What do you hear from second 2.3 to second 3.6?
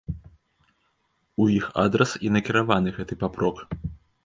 накіраваны гэты папрок.